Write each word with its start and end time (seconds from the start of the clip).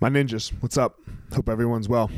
My 0.00 0.08
ninjas, 0.08 0.50
what's 0.60 0.78
up? 0.78 0.98
Hope 1.34 1.50
everyone's 1.50 1.86
well. 1.86 2.10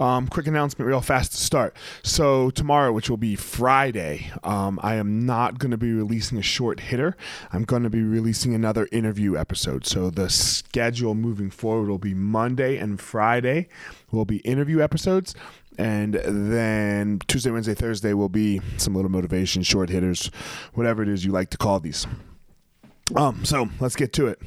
Um, 0.00 0.28
quick 0.28 0.46
announcement, 0.46 0.88
real 0.88 1.02
fast 1.02 1.32
to 1.32 1.36
start. 1.36 1.76
So, 2.02 2.48
tomorrow, 2.48 2.90
which 2.90 3.10
will 3.10 3.18
be 3.18 3.36
Friday, 3.36 4.32
um, 4.42 4.80
I 4.82 4.94
am 4.94 5.26
not 5.26 5.58
going 5.58 5.70
to 5.70 5.76
be 5.76 5.92
releasing 5.92 6.38
a 6.38 6.42
short 6.42 6.80
hitter. 6.80 7.18
I'm 7.52 7.64
going 7.64 7.82
to 7.82 7.90
be 7.90 8.02
releasing 8.02 8.54
another 8.54 8.88
interview 8.92 9.36
episode. 9.36 9.84
So, 9.84 10.08
the 10.08 10.30
schedule 10.30 11.14
moving 11.14 11.50
forward 11.50 11.90
will 11.90 11.98
be 11.98 12.14
Monday 12.14 12.78
and 12.78 12.98
Friday 12.98 13.68
will 14.10 14.24
be 14.24 14.38
interview 14.38 14.80
episodes. 14.80 15.34
And 15.76 16.14
then 16.14 17.20
Tuesday, 17.28 17.50
Wednesday, 17.50 17.74
Thursday 17.74 18.14
will 18.14 18.30
be 18.30 18.62
some 18.78 18.94
little 18.94 19.10
motivation, 19.10 19.62
short 19.62 19.90
hitters, 19.90 20.30
whatever 20.72 21.02
it 21.02 21.10
is 21.10 21.26
you 21.26 21.32
like 21.32 21.50
to 21.50 21.58
call 21.58 21.78
these. 21.78 22.06
Um, 23.14 23.44
so 23.44 23.68
let's 23.80 23.96
get 23.96 24.14
to 24.14 24.28
it. 24.28 24.40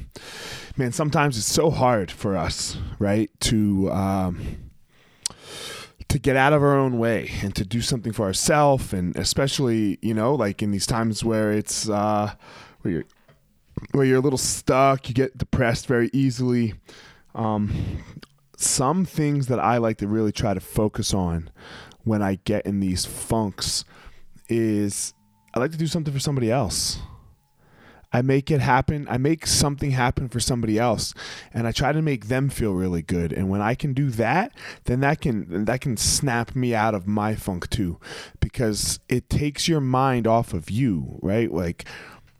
Man, 0.76 0.92
sometimes 0.92 1.36
it's 1.36 1.46
so 1.46 1.70
hard 1.70 2.10
for 2.10 2.36
us, 2.36 2.78
right, 2.98 3.30
to 3.40 3.90
um, 3.92 4.70
to 6.08 6.18
get 6.18 6.34
out 6.36 6.52
of 6.52 6.62
our 6.62 6.78
own 6.78 6.98
way 6.98 7.30
and 7.42 7.54
to 7.56 7.64
do 7.64 7.82
something 7.82 8.12
for 8.12 8.24
ourselves, 8.24 8.92
and 8.92 9.14
especially, 9.16 9.98
you 10.00 10.14
know, 10.14 10.34
like 10.34 10.62
in 10.62 10.70
these 10.70 10.86
times 10.86 11.22
where 11.22 11.52
it's 11.52 11.90
uh, 11.90 12.32
where 12.80 12.94
you're 12.94 13.04
where 13.92 14.04
you're 14.04 14.18
a 14.18 14.22
little 14.22 14.38
stuck, 14.38 15.08
you 15.08 15.14
get 15.14 15.36
depressed 15.36 15.86
very 15.86 16.08
easily. 16.12 16.74
Um, 17.34 18.04
some 18.56 19.04
things 19.04 19.48
that 19.48 19.58
I 19.58 19.78
like 19.78 19.98
to 19.98 20.06
really 20.06 20.32
try 20.32 20.54
to 20.54 20.60
focus 20.60 21.12
on 21.12 21.50
when 22.04 22.22
I 22.22 22.38
get 22.44 22.64
in 22.66 22.80
these 22.80 23.04
funks 23.04 23.84
is 24.48 25.14
I 25.54 25.60
like 25.60 25.72
to 25.72 25.78
do 25.78 25.86
something 25.86 26.12
for 26.12 26.20
somebody 26.20 26.50
else. 26.50 26.98
I 28.12 28.22
make 28.22 28.50
it 28.50 28.60
happen. 28.60 29.06
I 29.08 29.18
make 29.18 29.46
something 29.46 29.92
happen 29.92 30.28
for 30.28 30.40
somebody 30.40 30.78
else, 30.78 31.14
and 31.52 31.66
I 31.66 31.72
try 31.72 31.92
to 31.92 32.02
make 32.02 32.26
them 32.26 32.48
feel 32.48 32.72
really 32.72 33.02
good. 33.02 33.32
And 33.32 33.48
when 33.48 33.60
I 33.60 33.74
can 33.74 33.94
do 33.94 34.10
that, 34.10 34.52
then 34.84 35.00
that 35.00 35.20
can 35.20 35.64
that 35.64 35.80
can 35.80 35.96
snap 35.96 36.54
me 36.54 36.74
out 36.74 36.94
of 36.94 37.06
my 37.06 37.34
funk 37.34 37.70
too, 37.70 37.98
because 38.40 39.00
it 39.08 39.30
takes 39.30 39.68
your 39.68 39.80
mind 39.80 40.26
off 40.26 40.52
of 40.52 40.70
you, 40.70 41.18
right? 41.22 41.50
Like 41.50 41.86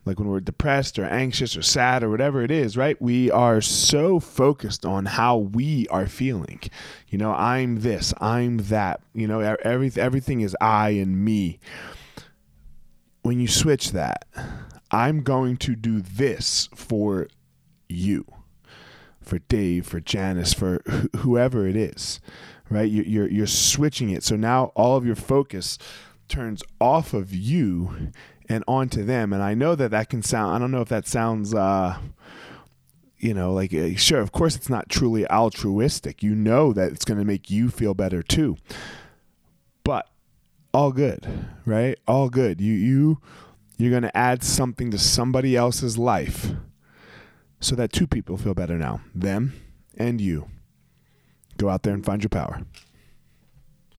like 0.04 0.18
when 0.18 0.28
we're 0.28 0.40
depressed 0.40 0.98
or 0.98 1.04
anxious 1.04 1.56
or 1.56 1.62
sad 1.62 2.02
or 2.02 2.10
whatever 2.10 2.42
it 2.42 2.50
is, 2.50 2.76
right? 2.76 3.00
We 3.00 3.30
are 3.30 3.60
so 3.60 4.18
focused 4.18 4.84
on 4.84 5.06
how 5.06 5.36
we 5.36 5.86
are 5.88 6.06
feeling. 6.06 6.60
You 7.08 7.18
know, 7.18 7.32
I'm 7.32 7.80
this, 7.80 8.12
I'm 8.20 8.58
that. 8.58 9.00
You 9.14 9.28
know, 9.28 9.40
every, 9.40 9.92
everything 9.96 10.40
is 10.40 10.56
I 10.60 10.90
and 10.90 11.24
me. 11.24 11.60
When 13.22 13.38
you 13.38 13.46
switch 13.46 13.92
that, 13.92 14.26
I'm 14.92 15.22
going 15.22 15.56
to 15.56 15.74
do 15.74 16.02
this 16.02 16.68
for 16.74 17.28
you, 17.88 18.26
for 19.22 19.38
Dave, 19.38 19.86
for 19.86 20.00
Janice, 20.00 20.52
for 20.52 20.82
wh- 20.86 21.18
whoever 21.20 21.66
it 21.66 21.76
is, 21.76 22.20
right? 22.68 22.90
You're, 22.90 23.04
you're, 23.06 23.28
you're 23.28 23.46
switching 23.46 24.10
it. 24.10 24.22
So 24.22 24.36
now 24.36 24.66
all 24.74 24.96
of 24.96 25.06
your 25.06 25.16
focus 25.16 25.78
turns 26.28 26.62
off 26.78 27.14
of 27.14 27.34
you 27.34 28.10
and 28.48 28.62
onto 28.68 29.02
them. 29.02 29.32
And 29.32 29.42
I 29.42 29.54
know 29.54 29.74
that 29.74 29.92
that 29.92 30.10
can 30.10 30.22
sound, 30.22 30.54
I 30.54 30.58
don't 30.58 30.70
know 30.70 30.82
if 30.82 30.88
that 30.90 31.06
sounds, 31.06 31.54
uh, 31.54 31.98
you 33.16 33.32
know, 33.32 33.52
like, 33.52 33.72
uh, 33.72 33.94
sure, 33.96 34.20
of 34.20 34.32
course 34.32 34.56
it's 34.56 34.68
not 34.68 34.90
truly 34.90 35.26
altruistic. 35.30 36.22
You 36.22 36.34
know 36.34 36.72
that 36.74 36.92
it's 36.92 37.04
going 37.04 37.18
to 37.18 37.24
make 37.24 37.50
you 37.50 37.70
feel 37.70 37.94
better 37.94 38.22
too. 38.22 38.56
But 39.84 40.08
all 40.74 40.92
good, 40.92 41.26
right? 41.64 41.98
All 42.06 42.28
good. 42.28 42.60
You, 42.60 42.74
you, 42.74 43.20
you're 43.82 43.90
going 43.90 44.02
to 44.02 44.16
add 44.16 44.42
something 44.42 44.90
to 44.90 44.98
somebody 44.98 45.56
else's 45.56 45.98
life 45.98 46.50
so 47.60 47.74
that 47.76 47.92
two 47.92 48.06
people 48.06 48.36
feel 48.36 48.54
better 48.54 48.76
now 48.76 49.00
them 49.14 49.54
and 49.96 50.20
you. 50.20 50.48
Go 51.58 51.68
out 51.68 51.82
there 51.82 51.94
and 51.94 52.04
find 52.04 52.22
your 52.22 52.30
power. 52.30 52.62